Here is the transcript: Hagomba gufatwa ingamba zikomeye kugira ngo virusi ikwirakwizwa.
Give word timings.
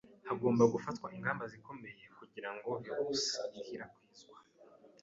Hagomba 0.29 0.63
gufatwa 0.73 1.07
ingamba 1.17 1.43
zikomeye 1.53 2.03
kugira 2.19 2.49
ngo 2.55 2.69
virusi 2.83 3.29
ikwirakwizwa. 3.57 4.37